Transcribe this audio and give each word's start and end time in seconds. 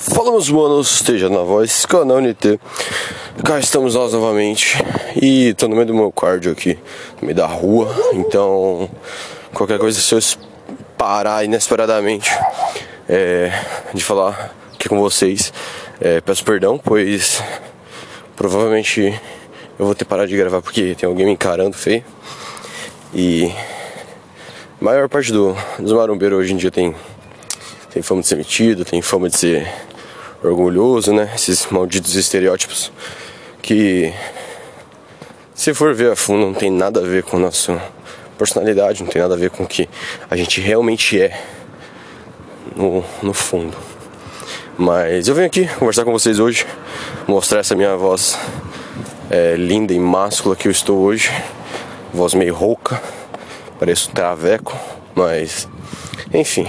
Fala 0.00 0.30
meus 0.30 0.48
manos, 0.48 0.92
esteja 0.92 1.28
na 1.28 1.40
voz, 1.40 1.84
canal 1.84 2.20
NT 2.20 2.60
Cá 3.44 3.58
estamos 3.58 3.96
nós 3.96 4.12
novamente. 4.12 4.78
E 5.20 5.52
tô 5.54 5.66
no 5.66 5.74
meio 5.74 5.88
do 5.88 5.94
meu 5.94 6.12
cardio 6.12 6.52
aqui 6.52 6.78
No 7.20 7.26
meio 7.26 7.34
da 7.34 7.46
rua. 7.46 7.92
Então, 8.12 8.88
qualquer 9.52 9.76
coisa 9.76 10.00
se 10.00 10.14
eu 10.14 10.20
parar 10.96 11.44
inesperadamente 11.44 12.30
é, 13.08 13.50
De 13.92 14.04
falar 14.04 14.54
aqui 14.72 14.88
com 14.88 15.00
vocês. 15.00 15.52
É, 16.00 16.20
Peço 16.20 16.44
perdão, 16.44 16.78
pois 16.78 17.42
Provavelmente 18.36 19.20
eu 19.80 19.84
vou 19.84 19.96
ter 19.96 20.04
que 20.04 20.10
parar 20.10 20.26
de 20.26 20.36
gravar 20.36 20.62
Porque 20.62 20.94
tem 20.94 21.08
alguém 21.08 21.26
me 21.26 21.32
encarando 21.32 21.76
feio 21.76 22.04
E 23.12 23.52
a 24.80 24.84
maior 24.84 25.08
parte 25.08 25.32
do, 25.32 25.56
dos 25.76 25.92
marombeiros 25.92 26.38
hoje 26.38 26.54
em 26.54 26.56
dia 26.56 26.70
tem 26.70 26.94
tem 27.90 28.02
fama 28.02 28.20
de 28.20 28.28
ser 28.28 28.36
metido, 28.36 28.84
tem 28.84 29.00
fama 29.00 29.28
de 29.28 29.36
ser 29.36 29.68
orgulhoso, 30.42 31.12
né? 31.12 31.30
Esses 31.34 31.66
malditos 31.66 32.14
estereótipos 32.14 32.92
que, 33.62 34.12
se 35.54 35.74
for 35.74 35.94
ver 35.94 36.12
a 36.12 36.16
fundo, 36.16 36.46
não 36.46 36.54
tem 36.54 36.70
nada 36.70 37.00
a 37.00 37.02
ver 37.02 37.22
com 37.22 37.36
a 37.36 37.40
nossa 37.40 37.82
personalidade, 38.36 39.02
não 39.02 39.10
tem 39.10 39.20
nada 39.20 39.34
a 39.34 39.36
ver 39.36 39.50
com 39.50 39.64
o 39.64 39.66
que 39.66 39.88
a 40.30 40.36
gente 40.36 40.60
realmente 40.60 41.20
é 41.20 41.38
no, 42.76 43.04
no 43.22 43.34
fundo. 43.34 43.76
Mas 44.76 45.26
eu 45.26 45.34
venho 45.34 45.48
aqui 45.48 45.66
conversar 45.74 46.04
com 46.04 46.12
vocês 46.12 46.38
hoje, 46.38 46.64
mostrar 47.26 47.60
essa 47.60 47.74
minha 47.74 47.96
voz 47.96 48.38
é, 49.28 49.56
linda 49.56 49.92
e 49.92 49.98
máscula 49.98 50.54
que 50.54 50.68
eu 50.68 50.72
estou 50.72 50.98
hoje. 50.98 51.30
Voz 52.14 52.32
meio 52.32 52.54
rouca, 52.54 53.02
pareço 53.78 54.10
traveco, 54.12 54.78
mas 55.14 55.68
enfim. 56.32 56.66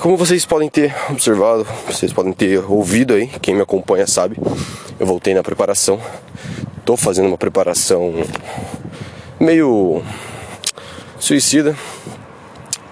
Como 0.00 0.16
vocês 0.16 0.44
podem 0.44 0.68
ter 0.68 0.94
observado, 1.10 1.66
vocês 1.88 2.12
podem 2.12 2.32
ter 2.32 2.58
ouvido 2.70 3.14
aí, 3.14 3.26
quem 3.42 3.52
me 3.52 3.62
acompanha 3.62 4.06
sabe, 4.06 4.36
eu 4.98 5.04
voltei 5.04 5.34
na 5.34 5.42
preparação. 5.42 6.00
Tô 6.84 6.96
fazendo 6.96 7.26
uma 7.26 7.36
preparação 7.36 8.14
meio 9.40 10.04
suicida, 11.18 11.76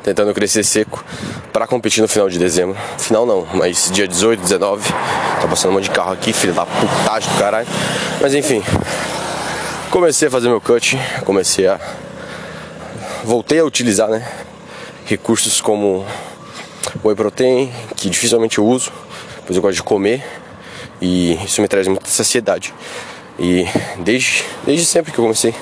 tentando 0.02 0.34
crescer 0.34 0.64
seco 0.64 1.04
para 1.52 1.64
competir 1.64 2.02
no 2.02 2.08
final 2.08 2.28
de 2.28 2.40
dezembro. 2.40 2.76
Final 2.98 3.24
não, 3.24 3.46
mas 3.54 3.88
dia 3.92 4.08
18, 4.08 4.40
19. 4.40 4.92
Tá 5.40 5.46
passando 5.48 5.70
um 5.70 5.74
monte 5.74 5.84
de 5.84 5.90
carro 5.90 6.12
aqui, 6.12 6.32
filho 6.32 6.54
da 6.54 6.66
putagem 6.66 7.30
do 7.30 7.38
caralho. 7.38 7.68
Mas 8.20 8.34
enfim, 8.34 8.60
comecei 9.92 10.26
a 10.26 10.30
fazer 10.30 10.48
meu 10.48 10.60
cut, 10.60 10.98
comecei 11.24 11.68
a. 11.68 11.78
Voltei 13.22 13.60
a 13.60 13.64
utilizar, 13.64 14.08
né? 14.08 14.26
Recursos 15.06 15.60
como 15.60 16.04
whey 17.02 17.14
protein, 17.14 17.72
que 17.96 18.08
dificilmente 18.08 18.58
eu 18.58 18.66
uso, 18.66 18.92
pois 19.46 19.56
eu 19.56 19.62
gosto 19.62 19.76
de 19.76 19.82
comer 19.82 20.22
e 21.00 21.34
isso 21.44 21.60
me 21.60 21.68
traz 21.68 21.88
muita 21.88 22.08
saciedade. 22.08 22.72
E 23.38 23.66
desde, 23.98 24.44
desde 24.64 24.86
sempre 24.86 25.12
que 25.12 25.18
eu 25.18 25.24
comecei 25.24 25.54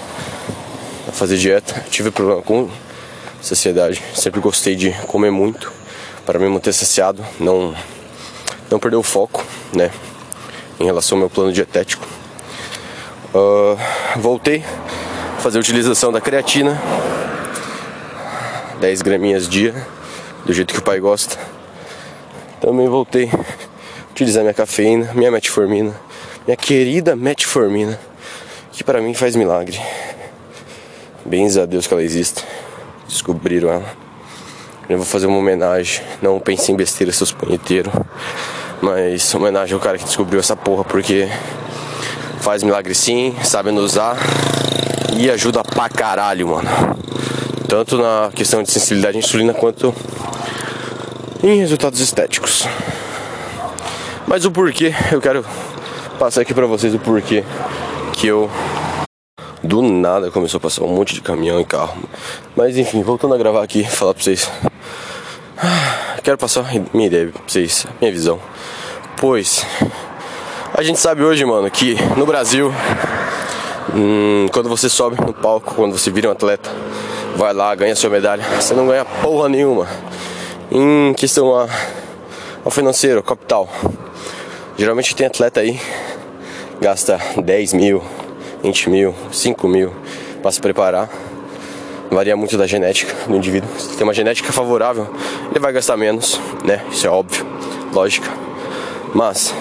a 1.09 1.13
fazer 1.13 1.37
dieta, 1.37 1.85
tive 1.91 2.11
problema 2.11 2.43
com 2.43 2.69
saciedade. 3.41 4.03
Sempre 4.15 4.41
gostei 4.41 4.77
de 4.77 4.93
comer 5.07 5.31
muito 5.31 5.73
para 6.27 6.39
me 6.39 6.49
manter 6.49 6.73
saciado, 6.73 7.25
não, 7.41 7.75
não 8.71 8.79
perder 8.79 8.97
o 8.97 9.03
foco, 9.03 9.45
né? 9.73 9.91
Em 10.79 10.85
relação 10.85 11.17
ao 11.17 11.21
meu 11.21 11.31
plano 11.31 11.53
dietético. 11.53 12.07
Uh, 13.35 13.79
voltei 14.21 14.63
a 15.37 15.41
fazer 15.41 15.59
a 15.59 15.61
utilização 15.61 16.13
da 16.13 16.21
creatina, 16.21 16.81
10 18.81 19.03
graminhas 19.03 19.49
dia 19.49 19.75
do 20.45 20.53
jeito 20.53 20.73
que 20.73 20.81
o 20.81 20.83
pai 20.83 21.01
gosta. 21.01 21.39
Também 22.61 22.89
voltei 22.89 23.31
a 23.33 24.11
utilizar 24.11 24.43
minha 24.43 24.55
cafeína, 24.55 25.13
minha 25.15 25.31
metformina, 25.31 25.95
minha 26.47 26.57
querida 26.57 27.17
metformina, 27.17 27.99
que 28.71 28.85
para 28.85 29.01
mim 29.01 29.15
faz 29.15 29.35
milagre. 29.37 29.81
Bens 31.25 31.57
a 31.57 31.67
Deus 31.67 31.87
que 31.87 31.95
ela 31.95 32.03
existe. 32.03 32.45
Descobriram 33.07 33.71
ela. 33.71 34.03
Eu 34.89 34.97
vou 34.97 35.07
fazer 35.07 35.27
uma 35.27 35.39
homenagem. 35.39 36.03
Não 36.21 36.39
pense 36.41 36.73
em 36.73 36.77
besteira, 36.77 37.13
seus 37.13 37.33
punheteiros. 37.33 37.93
Mas 38.81 39.33
homenagem 39.35 39.75
ao 39.75 39.81
cara 39.81 39.97
que 39.97 40.05
descobriu 40.05 40.41
essa 40.41 40.57
porra, 40.57 40.85
porque 40.85 41.29
faz 42.41 42.63
milagre 42.63 42.95
sim, 42.95 43.35
sabe 43.45 43.71
usar 43.71 44.17
e 45.17 45.31
ajuda 45.31 45.63
pra 45.63 45.89
caralho, 45.89 46.49
mano. 46.49 46.69
Tanto 47.69 47.97
na 47.97 48.31
questão 48.35 48.63
de 48.63 48.71
sensibilidade 48.71 49.17
à 49.17 49.21
insulina 49.21 49.55
quanto 49.55 49.95
em 51.43 51.59
resultados 51.59 52.01
estéticos. 52.01 52.67
Mas 54.27 54.45
o 54.45 54.51
porquê, 54.51 54.95
eu 55.11 55.21
quero 55.21 55.45
passar 56.19 56.43
aqui 56.43 56.55
pra 56.55 56.67
vocês 56.67 56.95
o 56.95 56.99
porquê 56.99 57.45
que 58.13 58.27
eu 58.27 58.49
do 59.63 59.83
nada 59.83 60.31
começou 60.31 60.59
a 60.59 60.61
passar 60.61 60.85
um 60.85 60.89
monte 60.89 61.15
de 61.15 61.21
caminhão 61.21 61.61
e 61.61 61.65
carro. 61.65 61.97
Mas 62.57 62.77
enfim, 62.77 63.03
voltando 63.03 63.35
a 63.35 63.39
gravar 63.39 63.63
aqui, 63.63 63.85
falar 63.85 64.15
pra 64.15 64.23
vocês. 64.23 64.49
Quero 66.23 66.39
passar 66.39 66.65
minha 66.95 67.07
ideia 67.07 67.29
pra 67.29 67.43
vocês, 67.47 67.87
minha 68.01 68.13
visão. 68.13 68.41
Pois 69.17 69.67
a 70.75 70.83
gente 70.83 70.99
sabe 70.99 71.23
hoje, 71.23 71.45
mano, 71.45 71.69
que 71.71 71.97
no 72.17 72.25
Brasil, 72.25 72.73
hum, 73.95 74.47
quando 74.53 74.69
você 74.69 74.89
sobe 74.89 75.21
no 75.21 75.33
palco, 75.33 75.75
quando 75.75 75.99
você 75.99 76.11
vira 76.11 76.29
um 76.29 76.33
atleta, 76.33 76.71
vai 77.37 77.53
lá, 77.53 77.75
ganha 77.75 77.97
sua 77.97 78.11
medalha, 78.11 78.45
você 78.61 78.75
não 78.75 78.87
ganha 78.87 79.05
porra 79.05 79.49
nenhuma 79.49 79.89
em 80.75 81.13
questão 81.13 81.55
a, 81.55 81.69
ao 82.65 82.71
financeiro, 82.71 83.23
capital. 83.23 83.69
Geralmente 84.79 85.15
tem 85.15 85.27
atleta 85.27 85.61
aí, 85.61 85.79
gasta 86.81 87.21
10 87.37 87.75
mil, 87.75 88.03
20 88.63 88.89
mil, 88.89 89.15
5 89.31 89.69
mil 89.69 89.93
para 90.41 90.51
se 90.51 90.61
preparar. 90.61 91.11
Varia 92.11 92.37
muito 92.37 92.57
da 92.57 92.67
genética 92.67 93.15
do 93.27 93.37
indivíduo. 93.37 93.69
Se 93.79 93.97
tem 93.97 94.05
uma 94.05 94.15
genética 94.15 94.51
favorável, 94.51 95.15
ele 95.51 95.61
vai 95.61 95.73
gastar 95.73 95.97
menos, 95.97 96.41
né? 96.65 96.83
Isso 96.91 97.07
é 97.07 97.11
óbvio, 97.11 97.47
lógica. 97.93 98.31
Mas 99.15 99.55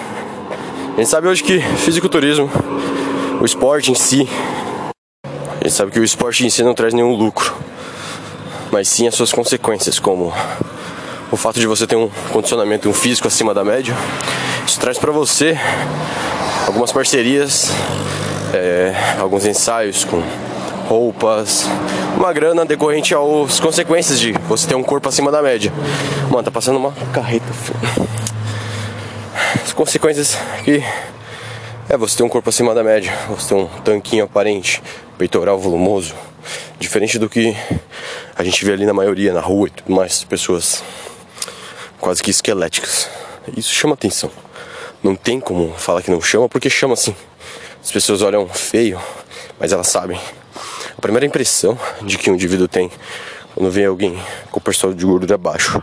a 0.94 0.96
gente 0.96 1.08
sabe 1.08 1.28
hoje 1.28 1.42
que 1.42 1.60
fisiculturismo, 1.60 2.50
o 3.38 3.44
esporte 3.44 3.90
em 3.90 3.94
si, 3.94 4.26
a 5.60 5.64
gente 5.64 5.72
sabe 5.72 5.90
que 5.90 6.00
o 6.00 6.04
esporte 6.04 6.46
em 6.46 6.50
si 6.50 6.62
não 6.62 6.74
traz 6.74 6.94
nenhum 6.94 7.14
lucro, 7.14 7.54
mas 8.70 8.88
sim 8.88 9.06
as 9.06 9.14
suas 9.14 9.30
consequências, 9.30 9.98
como 9.98 10.32
o 11.32 11.36
fato 11.36 11.58
de 11.58 11.66
você 11.66 11.86
ter 11.86 11.96
um 11.96 12.10
condicionamento, 12.30 12.88
um 12.90 12.92
físico 12.92 13.26
acima 13.26 13.54
da 13.54 13.64
média, 13.64 13.96
isso 14.66 14.78
traz 14.78 14.98
para 14.98 15.10
você 15.10 15.58
algumas 16.66 16.92
parcerias, 16.92 17.70
é, 18.52 18.94
alguns 19.18 19.46
ensaios 19.46 20.04
com 20.04 20.22
roupas, 20.86 21.66
uma 22.18 22.30
grana 22.34 22.66
decorrente 22.66 23.14
às 23.14 23.58
consequências 23.58 24.20
de 24.20 24.32
você 24.46 24.68
ter 24.68 24.74
um 24.74 24.82
corpo 24.82 25.08
acima 25.08 25.32
da 25.32 25.40
média. 25.40 25.72
Mano, 26.30 26.42
tá 26.42 26.50
passando 26.50 26.76
uma 26.76 26.92
carreta. 27.14 27.46
As 29.64 29.72
consequências 29.72 30.36
que 30.64 30.84
é 31.88 31.96
você 31.96 32.18
ter 32.18 32.24
um 32.24 32.28
corpo 32.28 32.50
acima 32.50 32.74
da 32.74 32.84
média, 32.84 33.10
você 33.30 33.48
ter 33.48 33.54
um 33.54 33.66
tanquinho 33.82 34.24
aparente, 34.24 34.82
peitoral 35.16 35.58
volumoso, 35.58 36.14
diferente 36.78 37.18
do 37.18 37.26
que 37.26 37.56
a 38.36 38.44
gente 38.44 38.62
vê 38.66 38.72
ali 38.72 38.84
na 38.84 38.92
maioria, 38.92 39.32
na 39.32 39.40
rua 39.40 39.68
e 39.68 39.70
tudo 39.70 39.94
mais, 39.94 40.24
pessoas 40.24 40.84
quase 42.02 42.20
que 42.20 42.30
esqueléticas. 42.30 43.08
Isso 43.56 43.72
chama 43.72 43.94
atenção. 43.94 44.28
Não 45.02 45.14
tem 45.14 45.38
como 45.38 45.72
falar 45.74 46.02
que 46.02 46.10
não 46.10 46.20
chama, 46.20 46.48
porque 46.48 46.68
chama 46.68 46.94
assim. 46.94 47.14
As 47.82 47.90
pessoas 47.90 48.22
olham 48.22 48.46
feio, 48.48 49.00
mas 49.58 49.72
elas 49.72 49.86
sabem. 49.86 50.20
A 50.98 51.00
primeira 51.00 51.24
impressão 51.24 51.78
de 52.02 52.18
que 52.18 52.28
um 52.28 52.34
indivíduo 52.34 52.66
tem 52.66 52.90
quando 53.54 53.70
vê 53.70 53.84
alguém 53.84 54.20
com 54.50 54.58
o 54.58 54.62
percentual 54.62 54.94
de 54.94 55.04
gordura 55.04 55.38
baixo, 55.38 55.80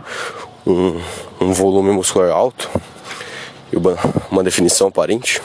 um, 0.67 1.01
um 1.39 1.53
volume 1.53 1.91
muscular 1.91 2.31
alto 2.31 2.69
e 3.71 3.77
uma, 3.77 3.95
uma 4.29 4.43
definição 4.43 4.87
aparente. 4.87 5.41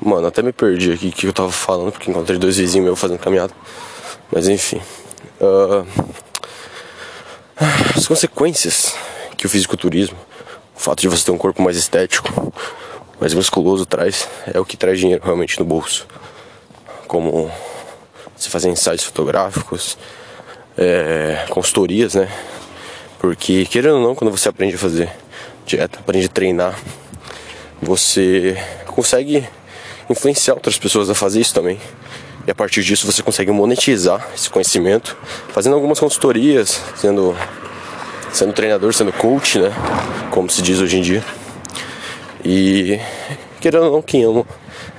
Mano, 0.00 0.26
até 0.26 0.40
me 0.40 0.52
perdi 0.52 0.92
aqui 0.92 1.10
que 1.10 1.26
eu 1.26 1.32
tava 1.32 1.50
falando, 1.50 1.92
porque 1.92 2.10
encontrei 2.10 2.38
dois 2.38 2.56
vizinhos 2.58 2.84
meus 2.84 2.98
fazendo 2.98 3.18
caminhada. 3.18 3.52
Mas 4.30 4.48
enfim. 4.48 4.80
Uh, 5.40 5.86
as 7.94 8.06
consequências 8.06 8.94
que 9.36 9.44
o 9.44 9.48
fisiculturismo, 9.48 10.16
o 10.74 10.80
fato 10.80 11.00
de 11.00 11.08
você 11.08 11.26
ter 11.26 11.30
um 11.30 11.36
corpo 11.36 11.60
mais 11.60 11.76
estético, 11.76 12.52
mais 13.20 13.34
musculoso 13.34 13.84
traz, 13.84 14.26
é 14.52 14.58
o 14.58 14.64
que 14.64 14.78
traz 14.78 14.98
dinheiro 14.98 15.22
realmente 15.22 15.58
no 15.58 15.64
bolso. 15.66 16.06
Como 17.06 17.50
você 18.34 18.48
fazer 18.48 18.70
ensaios 18.70 19.04
fotográficos, 19.04 19.98
é, 20.78 21.44
consultorias, 21.50 22.14
né? 22.14 22.32
Porque, 23.18 23.66
querendo 23.66 23.96
ou 23.96 24.02
não, 24.02 24.14
quando 24.14 24.30
você 24.30 24.48
aprende 24.48 24.76
a 24.76 24.78
fazer 24.78 25.10
dieta, 25.66 25.98
aprende 25.98 26.26
a 26.26 26.30
treinar, 26.30 26.78
você 27.82 28.56
consegue 28.86 29.46
influenciar 30.08 30.54
outras 30.54 30.78
pessoas 30.78 31.10
a 31.10 31.14
fazer 31.14 31.40
isso 31.40 31.52
também. 31.52 31.78
E 32.46 32.50
a 32.50 32.54
partir 32.54 32.82
disso 32.82 33.06
você 33.06 33.22
consegue 33.22 33.50
monetizar 33.50 34.28
esse 34.34 34.48
conhecimento, 34.48 35.16
fazendo 35.48 35.74
algumas 35.74 36.00
consultorias, 36.00 36.80
sendo 36.96 37.36
sendo 38.32 38.52
treinador, 38.52 38.92
sendo 38.94 39.12
coach, 39.12 39.58
né? 39.58 39.72
Como 40.30 40.48
se 40.48 40.62
diz 40.62 40.78
hoje 40.78 40.98
em 40.98 41.02
dia. 41.02 41.24
E 42.44 42.98
querendo 43.60 43.84
ou 43.86 43.92
não, 43.92 44.02
quem 44.02 44.24
ama 44.24 44.46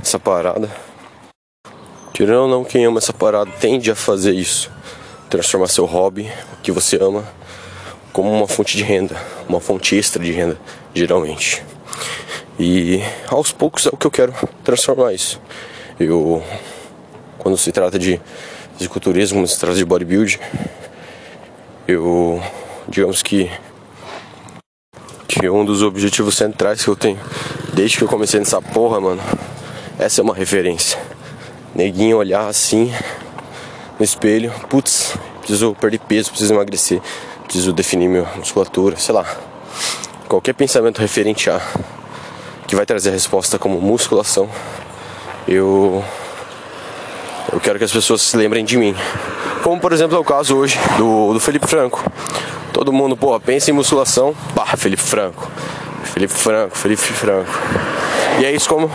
essa 0.02 0.20
parada, 0.20 0.70
querendo 2.14 2.42
ou 2.42 2.48
não, 2.48 2.64
quem 2.64 2.86
ama 2.86 3.00
essa 3.00 3.14
parada 3.14 3.50
tende 3.60 3.90
a 3.90 3.96
fazer 3.96 4.34
isso. 4.34 4.70
Transformar 5.30 5.68
seu 5.68 5.86
hobby, 5.86 6.30
o 6.54 6.62
que 6.62 6.72
você 6.72 6.98
ama, 7.02 7.24
como 8.12 8.30
uma 8.30 8.48
fonte 8.48 8.76
de 8.76 8.84
renda, 8.84 9.16
uma 9.48 9.60
fonte 9.60 9.96
extra 9.96 10.22
de 10.24 10.32
renda, 10.32 10.60
geralmente. 10.94 11.64
E 12.60 13.02
aos 13.28 13.52
poucos 13.52 13.88
é 13.88 13.90
o 13.92 13.98
que 13.98 14.06
eu 14.06 14.12
quero 14.12 14.34
transformar 14.64 15.14
isso. 15.14 15.42
Eu, 16.00 16.44
quando 17.42 17.58
se 17.58 17.72
trata 17.72 17.98
de 17.98 18.22
fisiculturismo, 18.78 19.40
quando 19.40 19.48
se 19.48 19.60
trata 19.60 19.76
de 19.76 19.84
bodybuilding, 19.84 20.38
eu, 21.88 22.40
digamos 22.88 23.24
que, 23.24 23.50
que 25.28 25.50
um 25.50 25.66
dos 25.66 25.82
objetivos 25.82 26.36
centrais 26.36 26.84
que 26.84 26.88
eu 26.88 26.96
tenho 26.96 27.20
desde 27.74 27.98
que 27.98 28.04
eu 28.04 28.08
comecei 28.08 28.40
nessa 28.40 28.62
porra, 28.62 29.02
mano, 29.02 29.22
essa 29.98 30.22
é 30.22 30.24
uma 30.24 30.36
referência. 30.36 31.00
Neguinho 31.74 32.18
olhar 32.18 32.48
assim 32.48 32.94
no 33.98 34.06
espelho, 34.06 34.54
putz, 34.70 35.18
preciso 35.40 35.74
perder 35.74 36.00
peso, 36.00 36.30
preciso 36.30 36.54
emagrecer, 36.54 37.02
preciso 37.46 37.74
definir 37.74 38.08
minha 38.08 38.30
musculatura, 38.36 38.98
sei 38.98 39.16
lá. 39.16 39.26
Qualquer 40.28 40.54
pensamento 40.54 41.00
referente 41.00 41.50
a 41.50 41.60
que 42.68 42.76
vai 42.76 42.86
trazer 42.86 43.10
a 43.10 43.14
resposta 43.14 43.58
como 43.58 43.82
musculação, 43.82 44.48
eu 45.48 46.04
eu 47.52 47.60
quero 47.60 47.78
que 47.78 47.86
as 47.86 47.92
pessoas 47.92 48.22
se 48.22 48.38
lembrem 48.38 48.64
de 48.64 48.78
mim. 48.78 48.96
Como 49.64 49.80
por 49.80 49.92
exemplo 49.92 50.16
é 50.16 50.20
o 50.20 50.24
caso 50.24 50.56
hoje 50.58 50.80
do, 50.98 51.34
do 51.34 51.40
Felipe 51.40 51.68
Franco. 51.68 52.04
Todo 52.74 52.94
mundo, 52.94 53.18
pô, 53.18 53.38
pensa 53.40 53.70
em 53.70 53.74
musculação, 53.74 54.34
pá, 54.56 54.66
Felipe 54.78 55.02
Franco. 55.02 55.50
Felipe 56.06 56.34
Franco, 56.34 56.78
Felipe 56.78 57.02
Franco. 57.02 57.52
E 58.40 58.46
é 58.46 58.52
isso 58.52 58.68
como 58.68 58.90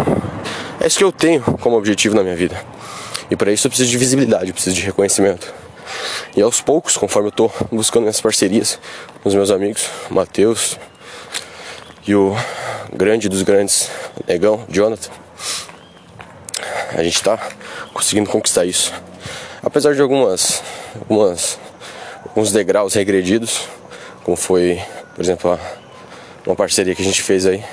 é 0.80 0.86
isso 0.86 0.98
que 0.98 1.04
eu 1.04 1.12
tenho 1.12 1.42
como 1.60 1.76
objetivo 1.76 2.14
na 2.14 2.22
minha 2.22 2.36
vida. 2.36 2.60
E 3.30 3.36
para 3.36 3.52
isso 3.52 3.66
eu 3.66 3.70
preciso 3.70 3.90
de 3.90 3.98
visibilidade, 3.98 4.48
eu 4.48 4.54
preciso 4.54 4.76
de 4.76 4.82
reconhecimento. 4.82 5.52
E 6.36 6.42
aos 6.42 6.60
poucos, 6.60 6.96
conforme 6.96 7.28
eu 7.28 7.32
tô 7.32 7.50
buscando 7.70 8.02
minhas 8.02 8.20
parcerias 8.20 8.78
os 9.24 9.34
meus 9.34 9.50
amigos, 9.50 9.88
Matheus 10.08 10.78
e 12.06 12.14
o 12.14 12.36
grande 12.92 13.28
dos 13.28 13.42
grandes, 13.42 13.90
Negão, 14.26 14.64
Jonathan, 14.68 15.10
a 16.94 17.02
gente 17.02 17.22
tá 17.22 17.38
conseguindo 17.96 18.28
conquistar 18.31 18.64
isso. 18.64 18.93
Apesar 19.62 19.94
de 19.94 20.02
algumas, 20.02 20.62
algumas 21.00 21.58
alguns 22.28 22.52
degraus 22.52 22.93
regredidos, 22.94 23.62
como 24.22 24.37
foi, 24.37 24.81
por 25.14 25.25
exemplo, 25.25 25.58
uma 26.46 26.54
parceria 26.54 26.94
que 26.94 27.00
a 27.00 27.04
gente 27.04 27.22
fez 27.22 27.46
aí 27.46 27.64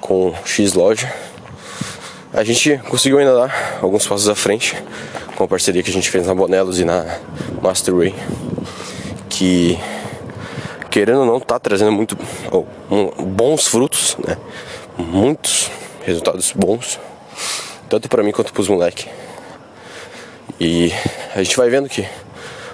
com 0.00 0.34
X 0.44 0.74
Loja. 0.74 1.10
A 2.32 2.44
gente 2.44 2.76
conseguiu 2.88 3.18
ainda 3.18 3.34
dar 3.34 3.78
alguns 3.80 4.06
passos 4.06 4.28
à 4.28 4.34
frente 4.34 4.76
com 5.34 5.44
a 5.44 5.48
parceria 5.48 5.82
que 5.82 5.90
a 5.90 5.92
gente 5.92 6.10
fez 6.10 6.26
na 6.26 6.34
Bonelos 6.34 6.78
e 6.78 6.84
na 6.84 7.18
Masterway, 7.62 8.14
que 9.30 9.78
querendo 10.90 11.20
ou 11.20 11.26
não 11.26 11.40
tá 11.40 11.58
trazendo 11.58 11.92
muito 11.92 12.18
oh, 12.52 12.64
um, 12.90 13.24
bons 13.24 13.66
frutos, 13.66 14.16
né? 14.26 14.36
Muitos 14.98 15.70
resultados 16.04 16.52
bons, 16.52 17.00
tanto 17.88 18.08
para 18.08 18.22
mim 18.22 18.32
quanto 18.32 18.52
para 18.52 18.60
os 18.60 18.68
moleques. 18.68 19.06
E 20.60 20.92
a 21.34 21.42
gente 21.42 21.56
vai 21.56 21.70
vendo 21.70 21.88
que 21.88 22.06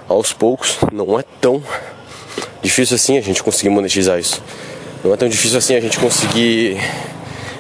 aos 0.09 0.33
poucos 0.33 0.79
não 0.91 1.19
é 1.19 1.25
tão 1.41 1.63
difícil 2.63 2.97
assim 2.97 3.19
a 3.19 3.21
gente 3.21 3.43
conseguir 3.43 3.69
monetizar 3.69 4.19
isso. 4.19 4.43
Não 5.03 5.13
é 5.13 5.17
tão 5.17 5.29
difícil 5.29 5.59
assim 5.59 5.75
a 5.75 5.81
gente 5.81 5.99
conseguir 5.99 6.79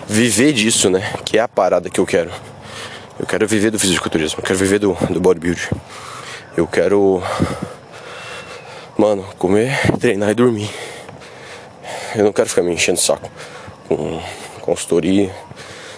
viver 0.09 0.53
disso, 0.53 0.89
né? 0.89 1.13
Que 1.25 1.39
é 1.39 1.43
a 1.43 1.49
parada 1.49 1.91
que 1.91 2.01
eu 2.01 2.07
quero. 2.07 2.31
Eu 3.19 3.27
quero 3.27 3.47
viver 3.47 3.71
do 3.71 3.79
fisiculturismo, 3.79 4.41
eu 4.41 4.45
quero 4.45 4.59
viver 4.59 4.79
do, 4.79 4.97
do 5.11 5.21
bodybuilding. 5.21 5.69
Eu 6.57 6.67
quero, 6.67 7.23
mano, 8.97 9.25
comer, 9.39 9.79
treinar 10.01 10.31
e 10.31 10.35
dormir. 10.35 10.71
Eu 12.15 12.25
não 12.25 12.33
quero 12.33 12.49
ficar 12.49 12.63
me 12.63 12.73
enchendo 12.73 12.99
o 12.99 13.03
saco 13.03 13.31
com 13.89 14.23
consultoria. 14.61 15.35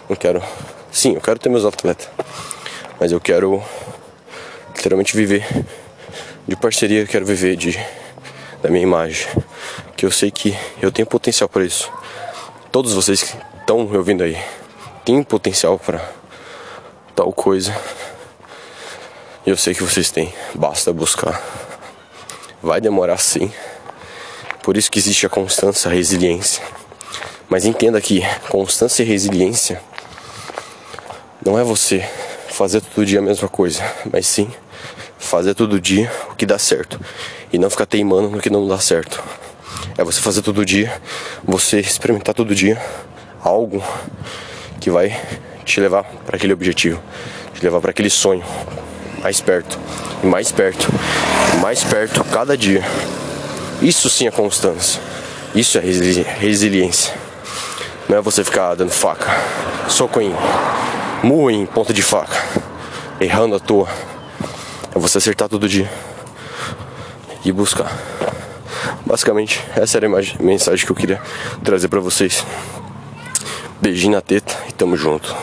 Não 0.09 0.17
quero. 0.17 0.43
Sim, 0.91 1.15
eu 1.15 1.21
quero 1.21 1.39
ter 1.39 1.49
meus 1.49 1.65
atletas. 1.65 2.09
Mas 2.99 3.13
eu 3.13 3.21
quero 3.21 3.63
literalmente 4.87 5.17
viver 5.17 5.45
de 6.47 6.55
parceria, 6.55 7.01
eu 7.01 7.09
quero 7.09 7.27
viver 7.27 7.57
de 7.57 7.77
da 8.63 8.71
minha 8.71 8.85
imagem 8.85 9.27
que 9.97 10.07
eu 10.07 10.13
sei 10.13 10.31
que 10.31 10.57
eu 10.81 10.93
tenho 10.93 11.07
potencial 11.07 11.49
para 11.49 11.65
isso. 11.65 11.91
Todos 12.71 12.93
vocês 12.93 13.21
que 13.21 13.37
estão 13.61 13.85
me 13.85 13.97
ouvindo 13.97 14.23
aí 14.23 14.37
têm 15.05 15.25
potencial 15.25 15.77
para 15.77 16.09
tal 17.17 17.33
coisa. 17.33 17.77
E 19.45 19.51
eu 19.51 19.57
sei 19.57 19.75
que 19.75 19.83
vocês 19.83 20.13
têm, 20.13 20.33
basta 20.55 20.93
buscar. 20.93 21.43
Vai 22.63 22.81
demorar 22.81 23.19
sim. 23.19 23.53
Por 24.63 24.77
isso 24.77 24.91
que 24.91 25.01
existe 25.01 25.27
a 25.27 25.29
constância, 25.29 25.91
a 25.91 25.95
resiliência. 25.95 26.63
Mas 27.49 27.65
entenda 27.65 28.01
que 28.01 28.23
constância 28.49 29.03
e 29.03 29.07
resiliência 29.07 29.81
não 31.45 31.59
é 31.59 31.65
você 31.65 32.09
fazer 32.49 32.81
todo 32.81 33.05
dia 33.05 33.19
a 33.19 33.23
mesma 33.23 33.49
coisa, 33.49 33.83
mas 34.13 34.27
sim 34.27 34.49
fazer 35.19 35.55
todo 35.55 35.81
dia 35.81 36.11
o 36.31 36.35
que 36.35 36.47
dá 36.47 36.59
certo 36.59 37.01
e 37.53 37.59
não 37.59 37.71
ficar 37.71 37.87
teimando 37.87 38.31
no 38.31 38.41
que 38.41 38.51
não 38.51 38.67
dá 38.67 38.79
certo. 38.79 39.23
É 39.97 40.05
você 40.05 40.21
fazer 40.21 40.43
todo 40.43 40.65
dia, 40.65 41.01
você 41.45 41.81
experimentar 41.81 42.35
todo 42.35 42.55
dia 42.55 42.81
algo 43.43 43.83
que 44.81 44.91
vai 44.91 45.19
te 45.65 45.81
levar 45.81 46.05
para 46.25 46.37
aquele 46.37 46.53
objetivo, 46.53 47.01
te 47.55 47.63
levar 47.63 47.81
para 47.81 47.91
aquele 47.91 48.11
sonho 48.11 48.45
mais 49.23 49.41
perto 49.41 49.79
e 50.23 50.27
mais 50.27 50.53
perto, 50.53 50.87
mais 51.61 51.83
perto 51.83 52.23
cada 52.25 52.57
dia. 52.57 52.85
Isso 53.83 54.09
sim 54.09 54.27
é 54.27 54.31
constância. 54.31 55.01
Isso 55.55 55.79
é 55.79 55.81
resili 55.81 56.23
resiliência. 56.23 57.15
Não 58.09 58.19
é 58.19 58.21
você 58.21 58.45
ficar 58.45 58.75
dando 58.75 58.91
faca, 58.91 59.31
soco 59.89 60.21
em 60.21 60.33
murro 61.23 61.51
em 61.51 61.67
ponta 61.67 61.93
de 61.93 62.03
faca, 62.03 62.37
errando 63.21 63.57
à 63.57 63.59
toa. 63.59 63.89
É 64.97 64.99
você 64.99 65.19
acertar 65.19 65.47
todo 65.47 65.69
dia 65.69 65.93
e 67.45 67.53
buscar. 67.53 67.95
Basicamente, 69.05 69.63
essa 69.77 69.99
era 69.99 70.07
a 70.07 70.43
mensagem 70.43 70.87
que 70.87 70.91
eu 70.91 70.97
queria 70.97 71.21
trazer 71.63 71.89
para 71.89 72.01
vocês. 72.01 72.43
Beijinho 73.79 74.15
na 74.15 74.23
teta 74.23 74.57
e 74.67 74.73
tamo 74.73 74.97
junto. 74.97 75.37